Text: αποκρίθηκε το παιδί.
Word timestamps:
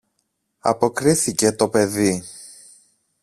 αποκρίθηκε 0.59 1.51
το 1.55 1.69
παιδί. 1.69 2.23